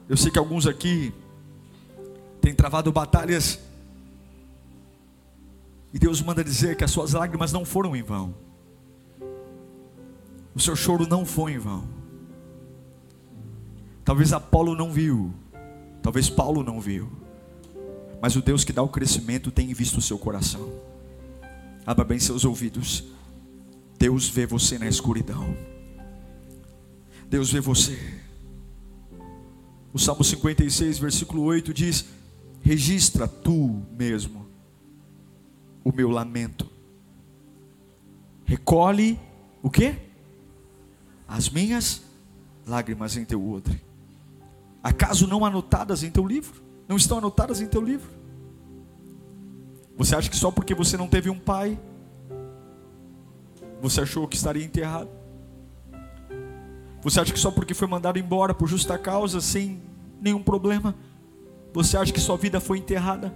[0.10, 1.14] Eu sei que alguns aqui
[2.40, 3.60] têm travado batalhas
[5.94, 8.34] e Deus manda dizer que as suas lágrimas não foram em vão.
[10.56, 11.88] O seu choro não foi em vão.
[14.06, 15.34] Talvez Apolo não viu,
[16.02, 17.12] talvez Paulo não viu,
[18.22, 20.72] mas o Deus que dá o crescimento tem visto o seu coração.
[21.86, 23.04] Abra bem seus ouvidos.
[24.00, 25.56] Deus vê você na escuridão.
[27.30, 28.27] Deus vê você.
[29.94, 32.06] O Salmo 56, versículo 8 diz:
[32.62, 34.46] Registra tu mesmo
[35.84, 36.70] o meu lamento.
[38.46, 39.20] Recolhe
[39.62, 39.96] o que?
[41.28, 42.02] As minhas
[42.66, 43.82] lágrimas em teu odre.
[44.84, 46.62] Acaso não anotadas em teu livro?
[46.88, 48.10] Não estão anotadas em teu livro?
[49.98, 51.80] Você acha que só porque você não teve um pai,
[53.82, 55.10] você achou que estaria enterrado?
[57.08, 59.82] Você acha que só porque foi mandado embora por justa causa, sem
[60.20, 60.94] nenhum problema,
[61.72, 63.34] você acha que sua vida foi enterrada?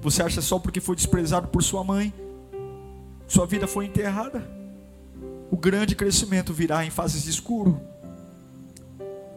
[0.00, 2.14] Você acha só porque foi desprezado por sua mãe,
[3.26, 4.48] sua vida foi enterrada?
[5.50, 7.80] O grande crescimento virá em fases de escuro.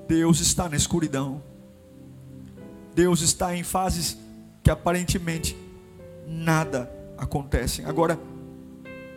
[0.07, 1.41] Deus está na escuridão.
[2.93, 4.19] Deus está em fases
[4.61, 5.57] que aparentemente
[6.27, 7.83] nada acontece.
[7.85, 8.19] Agora,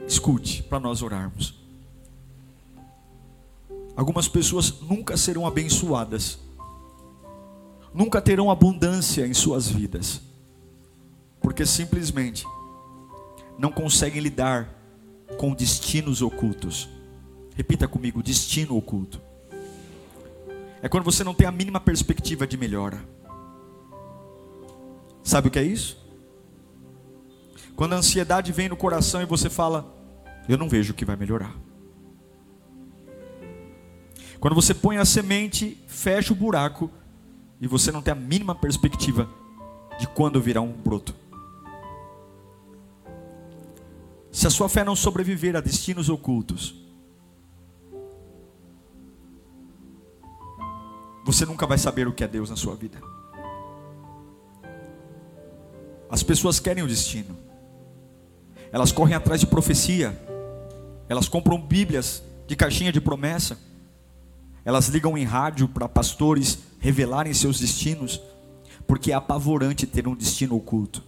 [0.08, 1.63] escute para nós orarmos.
[3.96, 6.38] Algumas pessoas nunca serão abençoadas,
[7.92, 10.20] nunca terão abundância em suas vidas
[11.44, 12.46] porque simplesmente
[13.58, 14.66] não conseguem lidar
[15.36, 16.88] com destinos ocultos.
[17.54, 19.20] Repita comigo: destino oculto.
[20.80, 23.06] É quando você não tem a mínima perspectiva de melhora.
[25.22, 26.02] Sabe o que é isso?
[27.76, 29.86] Quando a ansiedade vem no coração e você fala:
[30.48, 31.54] Eu não vejo que vai melhorar.
[34.44, 36.90] Quando você põe a semente, fecha o buraco
[37.58, 39.26] e você não tem a mínima perspectiva
[39.98, 41.14] de quando virá um broto.
[44.30, 46.74] Se a sua fé não sobreviver a destinos ocultos,
[51.24, 53.00] você nunca vai saber o que é Deus na sua vida.
[56.10, 57.34] As pessoas querem o destino,
[58.70, 60.14] elas correm atrás de profecia,
[61.08, 63.58] elas compram Bíblias de caixinha de promessa,
[64.64, 68.20] elas ligam em rádio para pastores revelarem seus destinos,
[68.86, 71.02] porque é apavorante ter um destino oculto.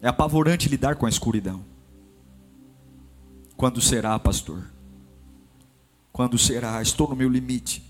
[0.00, 1.64] É apavorante lidar com a escuridão.
[3.56, 4.64] Quando será, pastor?
[6.10, 6.80] Quando será?
[6.82, 7.82] Estou no meu limite.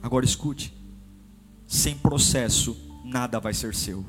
[0.00, 0.72] Agora escute:
[1.66, 4.04] sem processo, nada vai ser seu.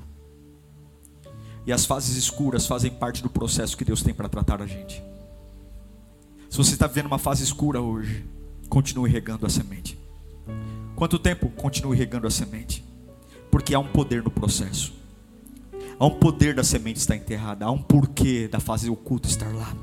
[1.65, 5.03] E as fases escuras fazem parte do processo que Deus tem para tratar a gente.
[6.49, 8.25] Se você está vivendo uma fase escura hoje,
[8.69, 9.97] continue regando a semente.
[10.95, 11.49] Quanto tempo?
[11.49, 12.83] Continue regando a semente.
[13.49, 14.93] Porque há um poder no processo.
[15.99, 19.75] Há um poder da semente estar enterrada, há um porquê da fase oculta estar lá.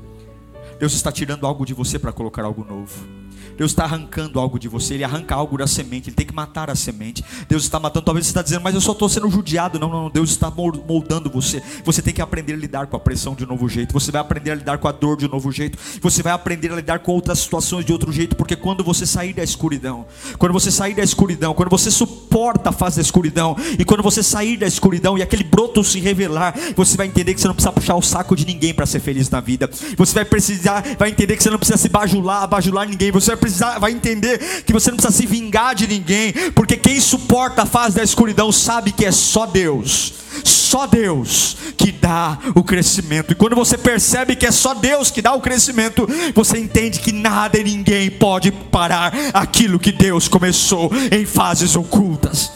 [0.79, 3.16] Deus está tirando algo de você para colocar algo novo.
[3.57, 6.69] Deus está arrancando algo de você, Ele arranca algo da semente, Ele tem que matar
[6.69, 7.23] a semente.
[7.49, 9.79] Deus está matando, talvez você está dizendo, mas eu só estou sendo judiado.
[9.79, 11.61] Não, não, não, Deus está moldando você.
[11.83, 13.93] Você tem que aprender a lidar com a pressão de um novo jeito.
[13.93, 15.77] Você vai aprender a lidar com a dor de um novo jeito.
[16.01, 19.33] Você vai aprender a lidar com outras situações de outro jeito, porque quando você sair
[19.33, 20.05] da escuridão,
[20.37, 24.21] quando você sair da escuridão, quando você suporta a fase da escuridão, e quando você
[24.21, 27.71] sair da escuridão e aquele broto se revelar, você vai entender que você não precisa
[27.71, 29.69] puxar o saco de ninguém para ser feliz na vida.
[29.97, 33.11] Você vai precisar, vai entender que você não precisa se bajular, bajular ninguém.
[33.11, 36.99] Você vai precisar, vai entender que você não precisa se vingar de ninguém, porque quem
[36.99, 42.63] suporta a fase da escuridão sabe que é só Deus, só Deus que dá o
[42.63, 43.31] crescimento.
[43.31, 47.11] E quando você percebe que é só Deus que dá o crescimento, você entende que
[47.11, 52.51] nada e ninguém pode parar aquilo que Deus começou em fases ocultas.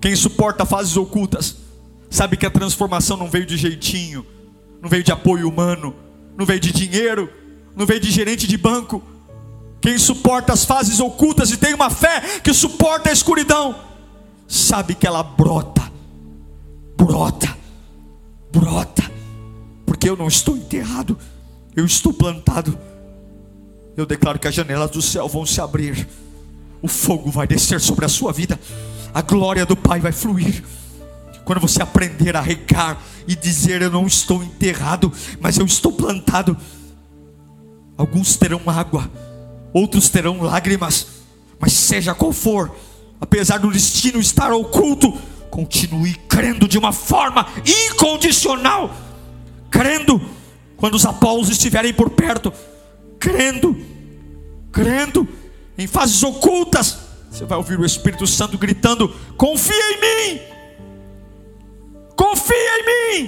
[0.00, 1.56] Quem suporta fases ocultas,
[2.08, 4.24] sabe que a transformação não veio de jeitinho,
[4.80, 5.94] não veio de apoio humano,
[6.40, 7.30] não veio de dinheiro,
[7.76, 9.02] não veio de gerente de banco.
[9.78, 13.74] Quem suporta as fases ocultas e tem uma fé que suporta a escuridão,
[14.48, 15.92] sabe que ela brota,
[16.96, 17.54] brota,
[18.50, 19.10] brota,
[19.84, 21.18] porque eu não estou enterrado,
[21.76, 22.78] eu estou plantado.
[23.94, 26.08] Eu declaro que as janelas do céu vão se abrir,
[26.80, 28.58] o fogo vai descer sobre a sua vida,
[29.12, 30.64] a glória do Pai vai fluir.
[31.44, 36.56] Quando você aprender a regar e dizer: Eu não estou enterrado, mas eu estou plantado.
[37.96, 39.10] Alguns terão água,
[39.72, 41.06] outros terão lágrimas,
[41.58, 42.74] mas seja qual for,
[43.20, 45.12] apesar do destino estar oculto,
[45.50, 48.94] continue crendo de uma forma incondicional,
[49.70, 50.20] crendo
[50.76, 52.50] quando os apóstolos estiverem por perto,
[53.18, 53.76] crendo,
[54.72, 55.28] crendo
[55.76, 56.98] em fases ocultas.
[57.30, 60.40] Você vai ouvir o Espírito Santo gritando: Confia em mim,
[62.20, 63.22] confia em mim,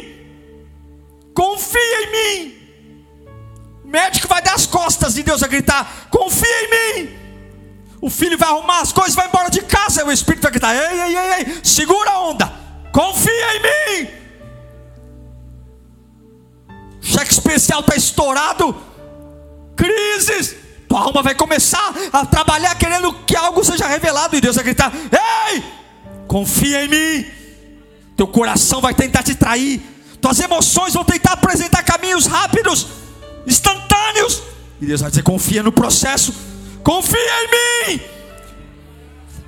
[1.34, 2.55] confia em mim.
[3.84, 6.70] O médico vai dar as costas e Deus vai gritar: Confia em
[7.05, 7.11] mim.
[8.03, 10.05] O filho vai arrumar as coisas, vai embora de casa.
[10.05, 12.53] O Espírito vai gritar: Ei, ei, ei, ei, segura a onda,
[12.93, 14.11] confia em mim.
[17.01, 18.76] Cheque especial está estourado,
[19.74, 20.55] crises.
[20.86, 24.36] Tua alma vai começar a trabalhar querendo que algo seja revelado.
[24.36, 24.93] E Deus vai gritar:
[25.51, 25.64] Ei,
[26.28, 27.41] confia em mim.
[28.16, 29.80] Teu coração vai tentar te trair.
[30.20, 32.86] Tuas emoções vão tentar apresentar caminhos rápidos,
[33.46, 34.42] instantâneos.
[34.80, 36.34] E Deus vai dizer: confia no processo,
[36.82, 38.00] confia em mim.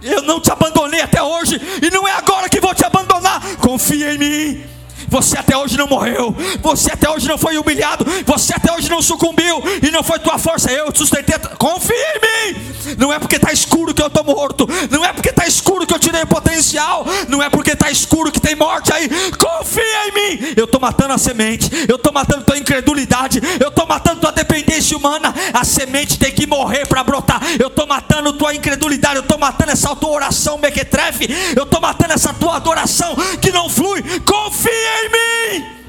[0.03, 3.41] Eu não te abandonei até hoje, e não é agora que vou te abandonar.
[3.57, 4.74] Confia em mim.
[5.15, 9.01] Você até hoje não morreu, você até hoje não foi humilhado, você até hoje não
[9.01, 11.39] sucumbiu, e não foi tua força, eu te sustentei.
[11.57, 12.75] Confia em mim.
[12.99, 15.95] Não é porque está escuro que eu estou morto, não é porque está escuro que
[15.95, 19.09] eu tirei potencial, não é porque está escuro que tem morte aí.
[19.39, 20.55] Confia em mim.
[20.57, 24.97] Eu estou matando a semente, eu estou matando tua incredulidade, eu estou matando tua dependência
[24.97, 25.33] humana.
[25.53, 27.41] A semente tem que morrer para brotar.
[27.59, 32.15] Eu estou matando tua incredulidade, eu estou matando essa tua oração mequetrefe, eu estou matando
[32.15, 34.03] essa tua adoração que não flui.
[34.25, 35.85] Confia em mim.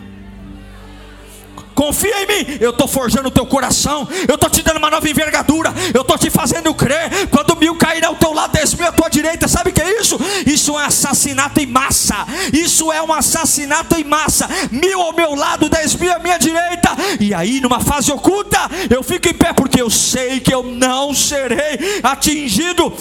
[1.76, 5.10] Confia em mim, eu estou forjando o teu coração, eu estou te dando uma nova
[5.10, 7.28] envergadura, eu estou te fazendo crer.
[7.30, 10.00] Quando mil cair ao teu lado, dez mil à tua direita, sabe o que é
[10.00, 10.18] isso?
[10.48, 14.48] Isso é assassinato em massa, isso é um assassinato em massa.
[14.72, 18.58] Mil ao meu lado, dez mil à minha direita, e aí numa fase oculta,
[18.90, 22.94] eu fico em pé, porque eu sei que eu não serei atingido.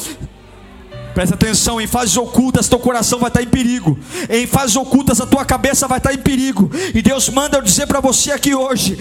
[1.15, 3.97] Presta atenção, em fases ocultas teu coração vai estar em perigo.
[4.29, 6.69] Em fases ocultas a tua cabeça vai estar em perigo.
[6.93, 8.97] E Deus manda eu dizer para você aqui hoje: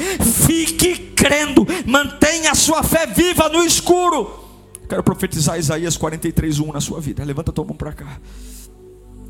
[0.45, 4.30] fique crendo, mantenha a sua fé viva no escuro.
[4.88, 7.24] Quero profetizar Isaías 43:1 na sua vida.
[7.24, 8.20] Levanta tua mão para cá.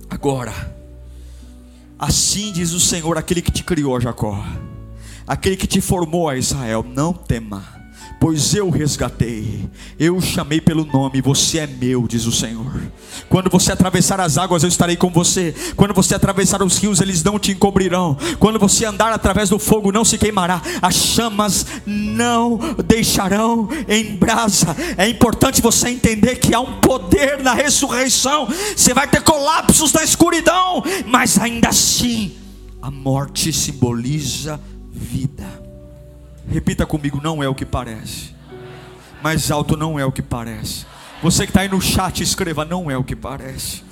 [0.10, 0.54] Agora,
[1.98, 4.44] assim diz o Senhor, aquele que te criou, Jacó,
[5.26, 7.83] aquele que te formou Israel, não tema
[8.24, 9.70] pois eu resgatei,
[10.00, 12.82] eu chamei pelo nome, você é meu, diz o Senhor.
[13.28, 15.54] Quando você atravessar as águas, eu estarei com você.
[15.76, 18.18] Quando você atravessar os rios, eles não te encobrirão.
[18.40, 20.62] Quando você andar através do fogo, não se queimará.
[20.82, 22.58] As chamas não
[22.88, 24.74] deixarão em brasa.
[24.98, 28.48] É importante você entender que há um poder na ressurreição.
[28.74, 32.32] Você vai ter colapsos na escuridão, mas ainda assim,
[32.82, 34.62] a morte simboliza
[34.94, 35.63] vida.
[36.48, 38.34] Repita comigo: não é o que parece.
[39.22, 40.86] Mais alto não é o que parece.
[41.22, 43.84] Você que está aí no chat, escreva: não é o que parece.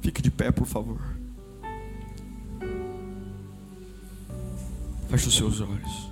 [0.00, 1.00] Fique de pé, por favor.
[5.08, 6.10] Feche os seus olhos.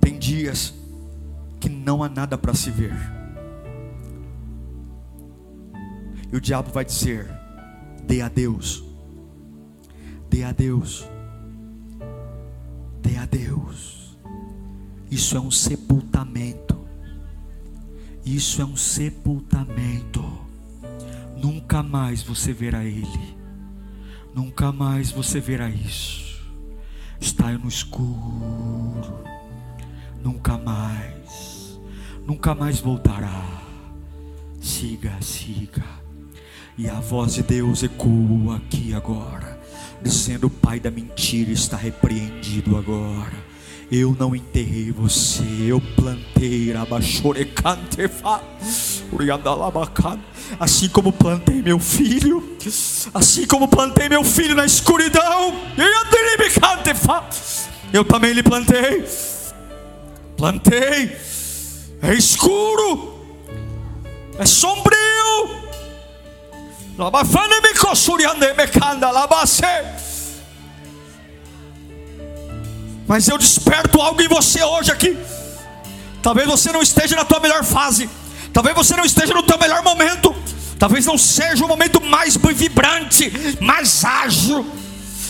[0.00, 0.74] Tem dias
[1.60, 2.94] que não há nada para se ver.
[6.30, 7.26] E o diabo vai dizer:
[8.04, 8.84] dê a Deus,
[10.28, 11.06] dê a Deus
[13.08, 14.18] dê a Deus.
[15.10, 16.76] Isso é um sepultamento.
[18.24, 20.22] Isso é um sepultamento.
[21.36, 23.38] Nunca mais você verá Ele.
[24.34, 26.38] Nunca mais você verá isso.
[27.18, 29.24] Está no escuro.
[30.22, 31.80] Nunca mais.
[32.26, 33.62] Nunca mais voltará.
[34.60, 35.84] Siga, siga.
[36.76, 39.57] E a voz de Deus ecoa aqui agora
[40.02, 43.48] dizendo: O pai da mentira está repreendido agora.
[43.90, 46.70] Eu não enterrei você, eu plantei
[50.60, 52.56] assim como plantei meu filho,
[53.14, 55.54] assim como plantei meu filho na escuridão,
[57.92, 59.04] eu também lhe plantei,
[60.36, 61.16] plantei,
[62.02, 63.24] é escuro,
[64.38, 65.67] é sombrio,
[73.06, 75.16] Mas eu desperto algo em você hoje aqui.
[76.20, 78.10] Talvez você não esteja na tua melhor fase.
[78.52, 80.34] Talvez você não esteja no teu melhor momento.
[80.76, 84.66] Talvez não seja o momento mais vibrante, mais ágil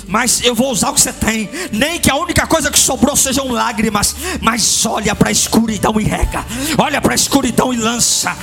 [0.08, 1.48] mas eu vou usar o que você tem.
[1.70, 6.04] Nem que a única coisa que sobrou sejam lágrimas, mas olha para a escuridão e
[6.04, 6.44] rega,
[6.78, 8.34] olha para a escuridão e lança.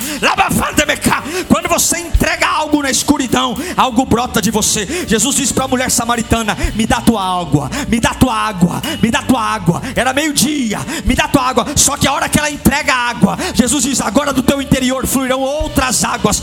[1.49, 5.05] Quando você entrega algo na escuridão, algo brota de você.
[5.07, 9.09] Jesus disse para a mulher samaritana: Me dá tua água, me dá tua água, me
[9.09, 9.82] dá tua água.
[9.95, 11.66] Era meio-dia, me dá tua água.
[11.76, 15.07] Só que a hora que ela entrega a água, Jesus diz: Agora do teu interior
[15.07, 16.41] fluirão outras águas.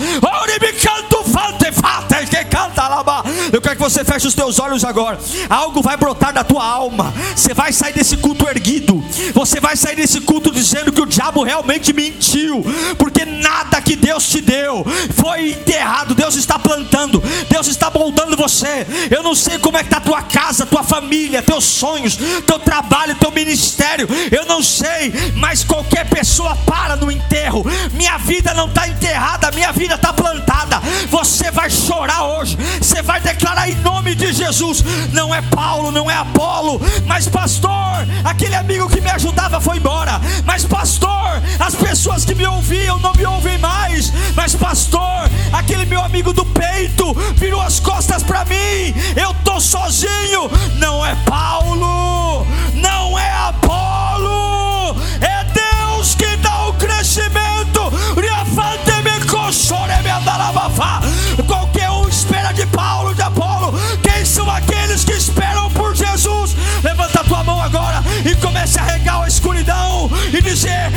[3.53, 5.12] Eu quero que você feche os teus olhos agora
[5.49, 7.13] Algo vai brotar da tua alma.
[7.35, 9.03] Você vai sair desse culto erguido.
[9.35, 12.65] Você vai sair desse culto dizendo que o diabo realmente mentiu.
[12.99, 14.85] Porque nada que Deus te deu
[15.15, 16.15] foi enterrado.
[16.15, 17.23] Deus está plantando.
[17.49, 18.87] Deus está moldando você.
[19.11, 22.59] Eu não sei como é que está a tua casa, tua família, teus sonhos, teu
[22.59, 24.09] trabalho, teu ministério.
[24.31, 27.65] Eu não sei, mas qualquer pessoa para no enterro.
[27.93, 30.81] Minha vida não está enterrada, minha vida está plantada.
[31.11, 32.57] Você vai chorar hoje.
[32.81, 34.83] Você vai declarar em nome de Jesus
[35.13, 40.21] não é Paulo, não é Apolo, mas pastor, aquele amigo que me ajudava foi embora,
[40.45, 46.03] mas pastor, as pessoas que me ouviam não me ouvem mais, mas pastor, aquele meu
[46.03, 51.62] amigo do peito virou as costas para mim, eu tô sozinho, não é Paulo,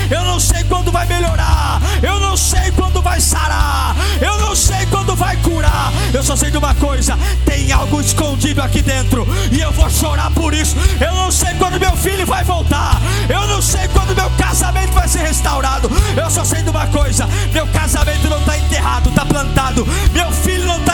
[0.10, 4.86] Eu não sei quando vai melhorar, eu não sei quando vai sarar, eu não sei
[4.88, 5.92] quando vai curar.
[6.14, 10.30] Eu só sei de uma coisa: tem algo escondido aqui dentro e eu vou chorar
[10.32, 10.76] por isso.
[11.00, 15.08] Eu não sei quando meu filho vai voltar, eu não sei quando meu casamento vai
[15.08, 15.90] ser restaurado.
[16.16, 19.88] Eu só sei de uma coisa: meu casamento não está enterrado, está plantado.
[20.14, 20.85] Meu filho não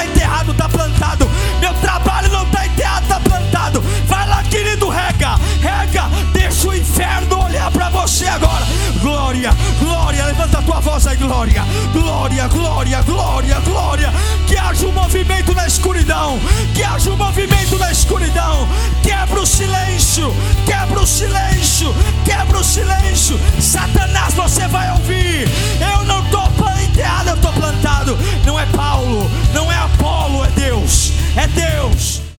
[6.52, 8.66] Deixa o inferno olhar para você agora.
[8.99, 14.14] Glória, glória, levanta a tua voz aí, glória, glória, glória, glória, glória.
[14.45, 16.38] Que haja um movimento na escuridão,
[16.76, 18.68] que haja um movimento na escuridão.
[19.02, 20.36] Quebra o silêncio,
[20.66, 21.95] quebra o silêncio,
[22.26, 23.39] quebra o silêncio.
[23.58, 25.47] Satanás, você vai ouvir.
[25.80, 28.18] Eu não estou planteado, eu estou plantado.
[28.45, 32.30] Não é Paulo, não é Apolo, é Deus, é Deus.